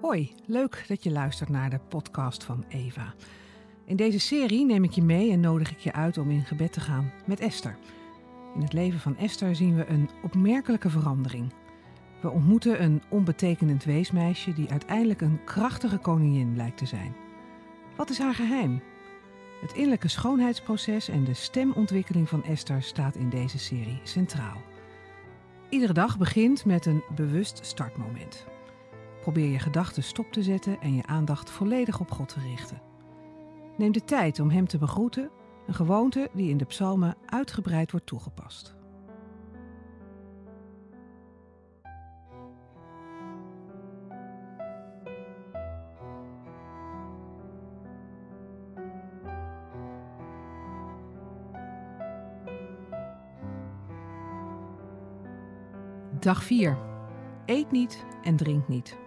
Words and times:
Hoi, 0.00 0.34
leuk 0.46 0.84
dat 0.88 1.02
je 1.02 1.10
luistert 1.10 1.48
naar 1.48 1.70
de 1.70 1.78
podcast 1.88 2.44
van 2.44 2.64
Eva. 2.68 3.14
In 3.84 3.96
deze 3.96 4.20
serie 4.20 4.64
neem 4.64 4.84
ik 4.84 4.90
je 4.90 5.02
mee 5.02 5.32
en 5.32 5.40
nodig 5.40 5.70
ik 5.70 5.78
je 5.78 5.92
uit 5.92 6.18
om 6.18 6.30
in 6.30 6.44
gebed 6.44 6.72
te 6.72 6.80
gaan 6.80 7.12
met 7.26 7.40
Esther. 7.40 7.76
In 8.54 8.62
het 8.62 8.72
leven 8.72 9.00
van 9.00 9.16
Esther 9.16 9.56
zien 9.56 9.76
we 9.76 9.86
een 9.86 10.10
opmerkelijke 10.22 10.90
verandering. 10.90 11.52
We 12.20 12.30
ontmoeten 12.30 12.82
een 12.82 13.02
onbetekenend 13.08 13.84
weesmeisje 13.84 14.52
die 14.52 14.70
uiteindelijk 14.70 15.20
een 15.20 15.44
krachtige 15.44 15.98
koningin 15.98 16.52
blijkt 16.52 16.78
te 16.78 16.86
zijn. 16.86 17.16
Wat 17.96 18.10
is 18.10 18.18
haar 18.18 18.34
geheim? 18.34 18.82
Het 19.60 19.72
innerlijke 19.72 20.08
schoonheidsproces 20.08 21.08
en 21.08 21.24
de 21.24 21.34
stemontwikkeling 21.34 22.28
van 22.28 22.44
Esther 22.44 22.82
staat 22.82 23.16
in 23.16 23.30
deze 23.30 23.58
serie 23.58 24.00
centraal. 24.02 24.62
Iedere 25.68 25.92
dag 25.92 26.18
begint 26.18 26.64
met 26.64 26.86
een 26.86 27.02
bewust 27.14 27.66
startmoment. 27.66 28.49
Probeer 29.20 29.50
je 29.50 29.58
gedachten 29.58 30.02
stop 30.02 30.32
te 30.32 30.42
zetten 30.42 30.80
en 30.80 30.94
je 30.94 31.06
aandacht 31.06 31.50
volledig 31.50 32.00
op 32.00 32.10
God 32.10 32.28
te 32.28 32.40
richten. 32.40 32.82
Neem 33.76 33.92
de 33.92 34.04
tijd 34.04 34.40
om 34.40 34.50
Hem 34.50 34.66
te 34.66 34.78
begroeten, 34.78 35.30
een 35.66 35.74
gewoonte 35.74 36.28
die 36.32 36.50
in 36.50 36.56
de 36.56 36.64
psalmen 36.64 37.16
uitgebreid 37.26 37.90
wordt 37.90 38.06
toegepast. 38.06 38.74
Dag 56.18 56.44
4. 56.44 56.78
Eet 57.46 57.70
niet 57.70 58.04
en 58.22 58.36
drink 58.36 58.68
niet. 58.68 58.98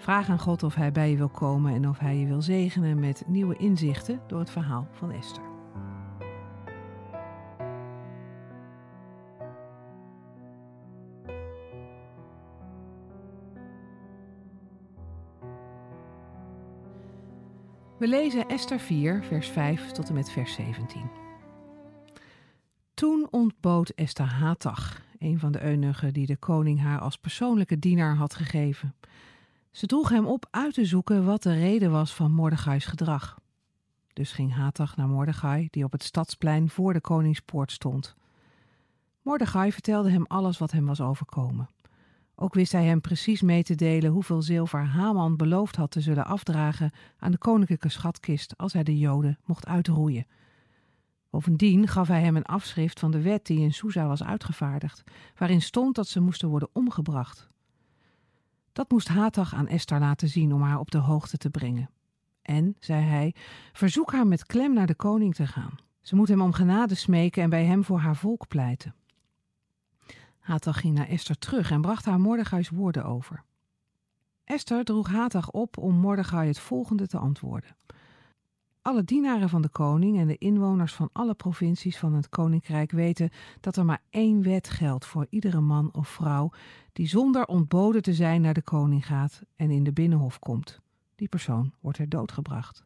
Vraag 0.00 0.28
aan 0.28 0.38
God 0.38 0.62
of 0.62 0.74
Hij 0.74 0.92
bij 0.92 1.10
je 1.10 1.16
wil 1.16 1.28
komen 1.28 1.74
en 1.74 1.88
of 1.88 1.98
Hij 1.98 2.16
je 2.16 2.26
wil 2.26 2.42
zegenen 2.42 3.00
met 3.00 3.22
nieuwe 3.26 3.56
inzichten 3.56 4.20
door 4.26 4.38
het 4.38 4.50
verhaal 4.50 4.88
van 4.92 5.10
Esther. 5.10 5.42
We 17.98 18.08
lezen 18.08 18.48
Esther 18.48 18.78
4, 18.78 19.24
vers 19.24 19.48
5 19.48 19.90
tot 19.90 20.08
en 20.08 20.14
met 20.14 20.30
vers 20.30 20.52
17. 20.52 21.10
Toen 22.94 23.28
ontbood 23.30 23.90
Esther 23.90 24.26
Hatach, 24.26 25.02
een 25.18 25.38
van 25.38 25.52
de 25.52 25.62
eunuchen 25.62 26.12
die 26.12 26.26
de 26.26 26.36
koning 26.36 26.80
haar 26.80 27.00
als 27.00 27.16
persoonlijke 27.16 27.78
dienaar 27.78 28.14
had 28.14 28.34
gegeven. 28.34 28.94
Ze 29.70 29.86
droeg 29.86 30.08
hem 30.08 30.26
op 30.26 30.46
uit 30.50 30.74
te 30.74 30.84
zoeken 30.84 31.24
wat 31.24 31.42
de 31.42 31.52
reden 31.52 31.90
was 31.90 32.14
van 32.14 32.32
Mordechai's 32.32 32.84
gedrag. 32.84 33.38
Dus 34.12 34.32
ging 34.32 34.54
Hatach 34.54 34.96
naar 34.96 35.08
Mordechai, 35.08 35.68
die 35.70 35.84
op 35.84 35.92
het 35.92 36.02
stadsplein 36.02 36.70
voor 36.70 36.92
de 36.92 37.00
koningspoort 37.00 37.72
stond. 37.72 38.16
Mordechai 39.22 39.72
vertelde 39.72 40.10
hem 40.10 40.24
alles 40.26 40.58
wat 40.58 40.70
hem 40.70 40.86
was 40.86 41.00
overkomen. 41.00 41.68
Ook 42.34 42.54
wist 42.54 42.72
hij 42.72 42.84
hem 42.84 43.00
precies 43.00 43.42
mee 43.42 43.62
te 43.62 43.74
delen 43.74 44.10
hoeveel 44.10 44.42
zilver 44.42 44.84
Haman 44.84 45.36
beloofd 45.36 45.76
had 45.76 45.90
te 45.90 46.00
zullen 46.00 46.26
afdragen 46.26 46.92
aan 47.18 47.30
de 47.30 47.38
koninklijke 47.38 47.88
schatkist 47.88 48.58
als 48.58 48.72
hij 48.72 48.82
de 48.82 48.98
Joden 48.98 49.38
mocht 49.44 49.66
uitroeien. 49.66 50.26
Bovendien 51.30 51.88
gaf 51.88 52.08
hij 52.08 52.20
hem 52.20 52.36
een 52.36 52.44
afschrift 52.44 53.00
van 53.00 53.10
de 53.10 53.20
wet 53.20 53.46
die 53.46 53.60
in 53.60 53.72
Susa 53.72 54.06
was 54.06 54.22
uitgevaardigd, 54.22 55.02
waarin 55.36 55.62
stond 55.62 55.94
dat 55.94 56.08
ze 56.08 56.20
moesten 56.20 56.48
worden 56.48 56.68
omgebracht. 56.72 57.48
Dat 58.72 58.90
moest 58.90 59.08
Hatag 59.08 59.54
aan 59.54 59.68
Esther 59.68 59.98
laten 59.98 60.28
zien 60.28 60.52
om 60.52 60.62
haar 60.62 60.78
op 60.78 60.90
de 60.90 60.98
hoogte 60.98 61.36
te 61.36 61.50
brengen. 61.50 61.90
En, 62.42 62.76
zei 62.78 63.02
hij, 63.02 63.34
verzoek 63.72 64.12
haar 64.12 64.26
met 64.26 64.46
klem 64.46 64.74
naar 64.74 64.86
de 64.86 64.94
koning 64.94 65.34
te 65.34 65.46
gaan. 65.46 65.74
Ze 66.00 66.16
moet 66.16 66.28
hem 66.28 66.40
om 66.40 66.52
genade 66.52 66.94
smeken 66.94 67.42
en 67.42 67.50
bij 67.50 67.64
hem 67.64 67.84
voor 67.84 67.98
haar 67.98 68.16
volk 68.16 68.48
pleiten. 68.48 68.94
Hatag 70.38 70.80
ging 70.80 70.94
naar 70.94 71.08
Esther 71.08 71.38
terug 71.38 71.70
en 71.70 71.80
bracht 71.80 72.04
haar 72.04 72.20
Mordechai's 72.20 72.68
woorden 72.68 73.04
over. 73.04 73.44
Esther 74.44 74.84
droeg 74.84 75.08
Hatag 75.08 75.50
op 75.50 75.78
om 75.78 75.94
Mordechai 75.94 76.48
het 76.48 76.58
volgende 76.58 77.06
te 77.06 77.18
antwoorden. 77.18 77.76
Alle 78.82 79.04
dienaren 79.04 79.48
van 79.48 79.62
de 79.62 79.68
koning 79.68 80.18
en 80.18 80.26
de 80.26 80.38
inwoners 80.38 80.94
van 80.94 81.08
alle 81.12 81.34
provincies 81.34 81.98
van 81.98 82.14
het 82.14 82.28
koninkrijk 82.28 82.90
weten 82.90 83.30
dat 83.60 83.76
er 83.76 83.84
maar 83.84 84.02
één 84.10 84.42
wet 84.42 84.68
geldt 84.68 85.06
voor 85.06 85.26
iedere 85.30 85.60
man 85.60 85.94
of 85.94 86.08
vrouw 86.08 86.50
die 86.92 87.08
zonder 87.08 87.46
ontboden 87.46 88.02
te 88.02 88.14
zijn 88.14 88.40
naar 88.40 88.54
de 88.54 88.62
koning 88.62 89.06
gaat 89.06 89.42
en 89.56 89.70
in 89.70 89.84
de 89.84 89.92
binnenhof 89.92 90.38
komt. 90.38 90.80
Die 91.14 91.28
persoon 91.28 91.72
wordt 91.80 91.98
er 91.98 92.08
doodgebracht. 92.08 92.84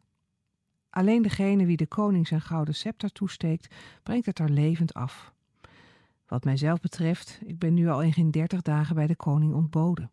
Alleen 0.89 1.21
degene 1.21 1.65
wie 1.65 1.77
de 1.77 1.87
koning 1.87 2.27
zijn 2.27 2.41
gouden 2.41 2.75
scepter 2.75 3.11
toesteekt, 3.11 3.75
brengt 4.03 4.25
het 4.25 4.39
er 4.39 4.49
levend 4.49 4.93
af. 4.93 5.33
Wat 6.27 6.43
mijzelf 6.43 6.79
betreft, 6.79 7.41
ik 7.45 7.59
ben 7.59 7.73
nu 7.73 7.87
al 7.87 8.01
in 8.01 8.13
geen 8.13 8.31
dertig 8.31 8.61
dagen 8.61 8.95
bij 8.95 9.07
de 9.07 9.15
koning 9.15 9.53
ontboden. 9.53 10.11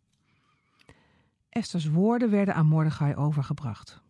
Esther's 1.48 1.88
woorden 1.88 2.30
werden 2.30 2.54
aan 2.54 2.66
Mordechai 2.66 3.14
overgebracht. 3.14 4.02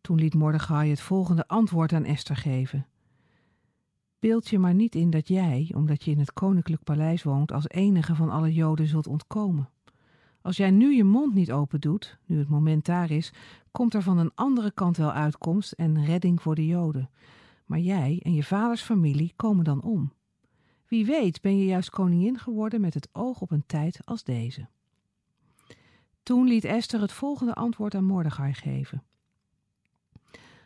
Toen 0.00 0.18
liet 0.18 0.34
Mordechai 0.34 0.90
het 0.90 1.00
volgende 1.00 1.48
antwoord 1.48 1.92
aan 1.92 2.04
Esther 2.04 2.36
geven. 2.36 2.86
Beeld 4.18 4.48
je 4.48 4.58
maar 4.58 4.74
niet 4.74 4.94
in 4.94 5.10
dat 5.10 5.28
jij, 5.28 5.72
omdat 5.76 6.04
je 6.04 6.10
in 6.10 6.18
het 6.18 6.32
koninklijk 6.32 6.82
paleis 6.82 7.22
woont, 7.22 7.52
als 7.52 7.68
enige 7.68 8.14
van 8.14 8.30
alle 8.30 8.52
Joden 8.52 8.86
zult 8.86 9.06
ontkomen. 9.06 9.68
Als 10.42 10.56
jij 10.56 10.70
nu 10.70 10.94
je 10.94 11.04
mond 11.04 11.34
niet 11.34 11.52
open 11.52 11.80
doet, 11.80 12.18
nu 12.26 12.38
het 12.38 12.48
moment 12.48 12.84
daar 12.84 13.10
is, 13.10 13.32
komt 13.70 13.94
er 13.94 14.02
van 14.02 14.18
een 14.18 14.32
andere 14.34 14.70
kant 14.70 14.96
wel 14.96 15.12
uitkomst 15.12 15.72
en 15.72 16.04
redding 16.04 16.42
voor 16.42 16.54
de 16.54 16.66
Joden. 16.66 17.10
Maar 17.66 17.78
jij 17.78 18.20
en 18.22 18.34
je 18.34 18.44
vaders 18.44 18.82
familie 18.82 19.32
komen 19.36 19.64
dan 19.64 19.82
om. 19.82 20.12
Wie 20.86 21.06
weet 21.06 21.40
ben 21.40 21.58
je 21.58 21.64
juist 21.64 21.90
koningin 21.90 22.38
geworden 22.38 22.80
met 22.80 22.94
het 22.94 23.08
oog 23.12 23.40
op 23.40 23.50
een 23.50 23.66
tijd 23.66 24.00
als 24.04 24.24
deze. 24.24 24.68
Toen 26.22 26.46
liet 26.46 26.64
Esther 26.64 27.00
het 27.00 27.12
volgende 27.12 27.54
antwoord 27.54 27.94
aan 27.94 28.04
Mordechai 28.04 28.54
geven. 28.54 29.02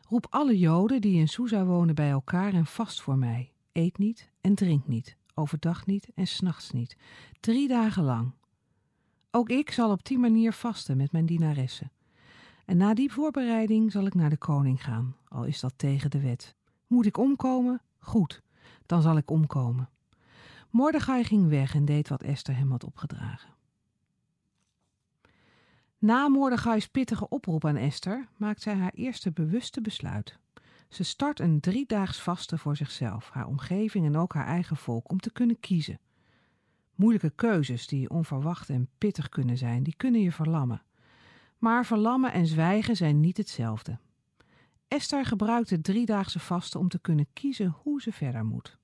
Roep 0.09 0.27
alle 0.31 0.59
Joden 0.59 1.01
die 1.01 1.19
in 1.19 1.29
Susa 1.29 1.65
wonen 1.65 1.95
bij 1.95 2.11
elkaar 2.11 2.53
en 2.53 2.67
vast 2.67 3.01
voor 3.01 3.19
mij. 3.19 3.53
Eet 3.73 3.99
niet 3.99 4.31
en 4.41 4.55
drink 4.55 4.87
niet, 4.87 5.17
overdag 5.35 5.87
niet 5.87 6.09
en 6.15 6.27
s'nachts 6.27 6.71
niet, 6.71 6.97
drie 7.41 7.69
dagen 7.69 8.03
lang. 8.03 8.33
Ook 9.31 9.49
ik 9.49 9.71
zal 9.71 9.91
op 9.91 10.05
die 10.05 10.19
manier 10.19 10.53
vasten 10.53 10.97
met 10.97 11.13
mijn 11.13 11.27
dienaressen. 11.27 11.93
En 12.65 12.77
na 12.77 12.95
die 12.95 13.13
voorbereiding 13.13 13.93
zal 13.93 14.07
ik 14.07 14.15
naar 14.15 14.31
de 14.31 14.37
koning 14.37 14.85
gaan, 14.85 15.17
al 15.29 15.45
is 15.45 15.61
dat 15.61 15.73
tegen 15.77 16.11
de 16.11 16.21
wet. 16.21 16.55
Moet 16.87 17.07
ik 17.07 17.19
omkomen? 17.19 17.83
Goed, 17.99 18.43
dan 18.87 19.03
zal 19.03 19.17
ik 19.17 19.31
omkomen. 19.31 19.89
Mordechai 20.71 21.25
ging 21.25 21.49
weg 21.49 21.75
en 21.75 21.85
deed 21.85 22.09
wat 22.09 22.23
Esther 22.23 22.57
hem 22.57 22.71
had 22.71 22.85
opgedragen. 22.85 23.51
Na 26.05 26.29
Mordechai's 26.29 26.89
pittige 26.89 27.29
oproep 27.29 27.65
aan 27.65 27.77
Esther 27.77 28.29
maakt 28.37 28.63
zij 28.63 28.75
haar 28.75 28.93
eerste 28.95 29.33
bewuste 29.33 29.81
besluit. 29.81 30.39
Ze 30.89 31.05
start 31.05 31.41
een 31.41 31.61
driedaags 31.61 32.21
vaste 32.21 32.59
voor 32.59 32.77
zichzelf, 32.77 33.31
haar 33.31 33.47
omgeving 33.47 34.07
en 34.07 34.17
ook 34.17 34.35
haar 34.35 34.47
eigen 34.47 34.77
volk 34.77 35.11
om 35.11 35.21
te 35.21 35.33
kunnen 35.33 35.61
kiezen. 35.61 36.01
Moeilijke 36.95 37.31
keuzes 37.31 37.87
die 37.87 38.11
onverwacht 38.11 38.71
en 38.71 38.89
pittig 38.99 39.29
kunnen 39.29 39.59
zijn, 39.59 39.83
die 39.83 39.95
kunnen 39.97 40.21
je 40.21 40.33
verlammen. 40.33 40.83
Maar 41.59 41.87
verlammen 41.87 42.33
en 42.33 42.47
zwijgen 42.47 42.97
zijn 42.97 43.21
niet 43.21 43.37
hetzelfde. 43.37 43.99
Esther 44.89 45.25
gebruikt 45.25 45.71
het 45.71 45.85
driedaagse 45.85 46.41
vaste 46.41 46.79
om 46.79 46.89
te 46.89 46.99
kunnen 46.99 47.27
kiezen 47.33 47.77
hoe 47.83 48.03
ze 48.03 48.13
verder 48.13 48.45
moet. 48.45 48.79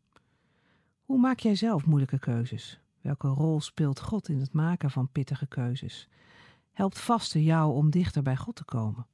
Hoe 1.04 1.18
maak 1.18 1.38
jij 1.38 1.54
zelf 1.54 1.86
moeilijke 1.86 2.18
keuzes? 2.18 2.80
Welke 3.00 3.28
rol 3.28 3.60
speelt 3.60 4.00
God 4.00 4.28
in 4.28 4.40
het 4.40 4.52
maken 4.52 4.90
van 4.90 5.08
pittige 5.12 5.46
keuzes? 5.46 6.08
Helpt 6.72 6.98
vasten 7.00 7.42
jou 7.42 7.74
om 7.74 7.90
dichter 7.90 8.22
bij 8.22 8.36
God 8.36 8.56
te 8.56 8.64
komen. 8.64 9.06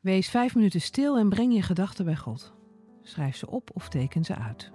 Wees 0.00 0.28
vijf 0.28 0.54
minuten 0.54 0.80
stil 0.80 1.18
en 1.18 1.28
breng 1.28 1.54
je 1.54 1.62
gedachten 1.62 2.04
bij 2.04 2.16
God. 2.16 2.52
Schrijf 3.02 3.36
ze 3.36 3.50
op 3.50 3.70
of 3.72 3.88
teken 3.88 4.24
ze 4.24 4.34
uit. 4.34 4.72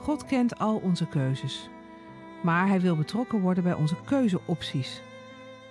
God 0.00 0.24
kent 0.24 0.58
al 0.58 0.76
onze 0.76 1.08
keuzes, 1.08 1.68
maar 2.42 2.68
Hij 2.68 2.80
wil 2.80 2.96
betrokken 2.96 3.40
worden 3.40 3.64
bij 3.64 3.74
onze 3.74 3.96
keuzeopties 4.04 5.02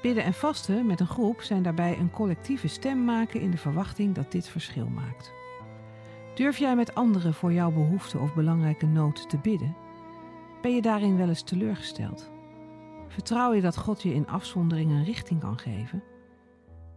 Bidden 0.06 0.24
en 0.24 0.34
vasten 0.34 0.86
met 0.86 1.00
een 1.00 1.08
groep 1.08 1.42
zijn 1.42 1.64
daarbij 1.64 2.00
een 2.00 2.12
collectieve 2.12 2.68
stem 2.68 3.06
maken 3.06 3.42
in 3.42 3.52
de 3.52 3.58
verwachting 3.58 4.16
dat 4.16 4.32
dit 4.32 4.48
verschil 4.48 4.88
maakt. 4.88 5.34
Durf 6.36 6.58
jij 6.58 6.76
met 6.76 6.96
anderen 6.96 7.34
voor 7.34 7.54
jouw 7.54 7.72
behoefte 7.72 8.20
of 8.20 8.34
belangrijke 8.34 8.86
nood 8.86 9.30
te 9.30 9.38
bidden? 9.38 9.76
Ben 10.62 10.76
je 10.76 10.82
daarin 10.82 11.18
wel 11.18 11.28
eens 11.28 11.42
teleurgesteld? 11.42 12.32
Vertrouw 13.08 13.54
je 13.54 13.62
dat 13.62 13.78
God 13.78 14.02
je 14.02 14.14
in 14.14 14.28
afzondering 14.28 14.92
een 14.92 15.04
richting 15.04 15.40
kan 15.40 15.58
geven? 15.58 16.04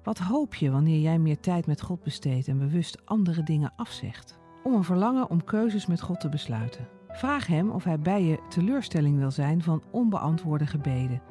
Wat 0.03 0.19
hoop 0.19 0.55
je 0.55 0.71
wanneer 0.71 1.01
jij 1.01 1.19
meer 1.19 1.41
tijd 1.41 1.67
met 1.67 1.83
God 1.83 2.03
besteedt 2.03 2.49
en 2.49 2.59
bewust 2.59 3.07
andere 3.07 3.43
dingen 3.43 3.73
afzegt? 3.77 4.39
Om 4.63 4.75
een 4.75 4.85
verlangen 4.85 5.31
om 5.31 5.45
keuzes 5.45 5.87
met 5.87 6.01
God 6.01 6.21
te 6.21 6.29
besluiten. 6.29 6.89
Vraag 7.09 7.47
Hem 7.47 7.71
of 7.71 7.85
Hij 7.85 8.01
bij 8.01 8.23
je 8.23 8.39
teleurstelling 8.49 9.19
wil 9.19 9.31
zijn 9.31 9.63
van 9.63 9.83
onbeantwoorde 9.91 10.67
gebeden 10.67 11.23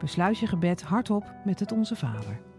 Besluit 0.00 0.38
je 0.38 0.46
gebed 0.46 0.82
hardop 0.82 1.34
met 1.44 1.60
het 1.60 1.72
Onze 1.72 1.96
Vader. 1.96 2.49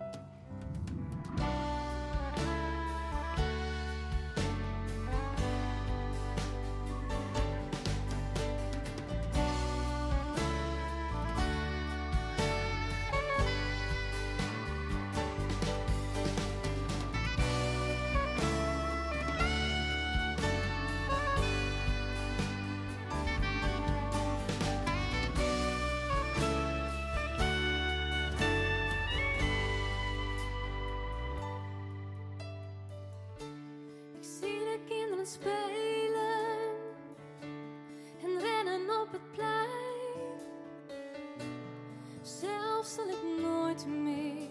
zal 42.85 43.07
ik 43.07 43.41
nooit 43.41 43.85
meer 43.85 44.49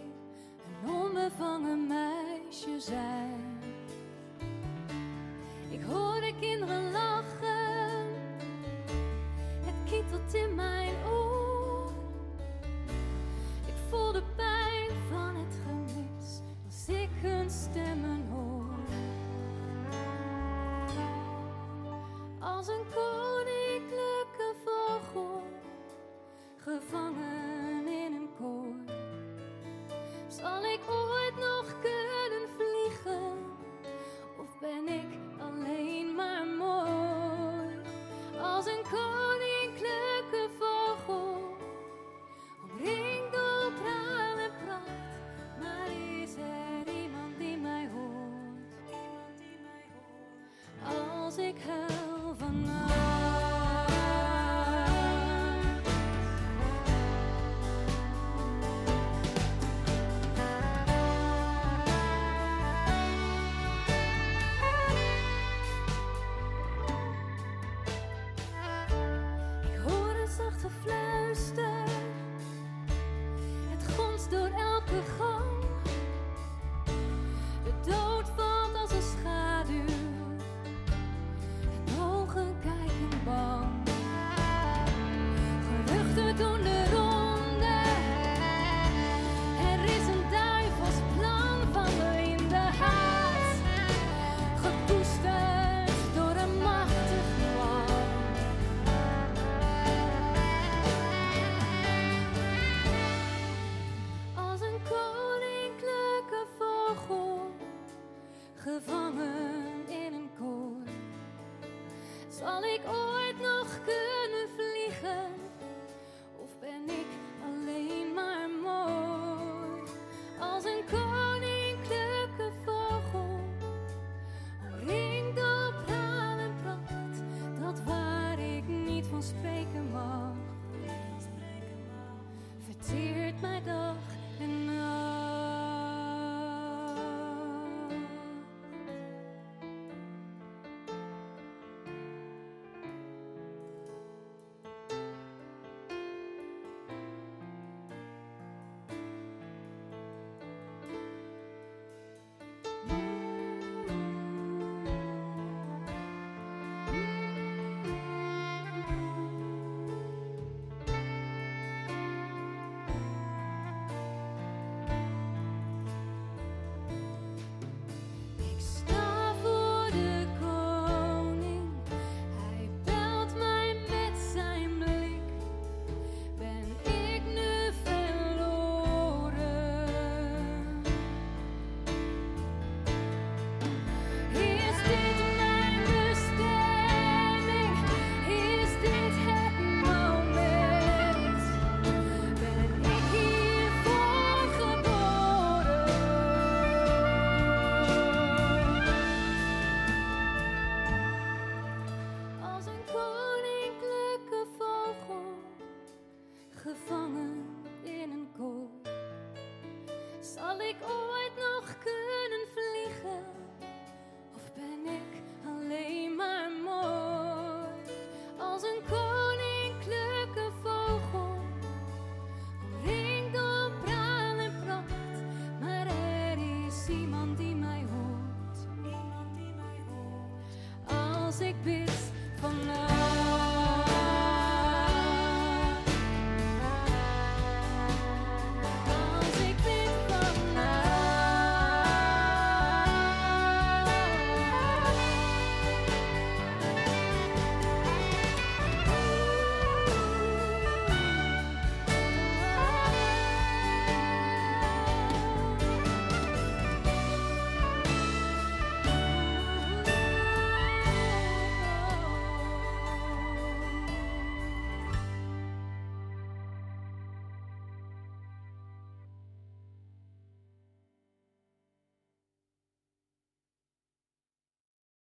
een 0.83 0.91
onbevangen 0.91 1.87
meisje 1.87 2.81
zijn. 2.81 3.20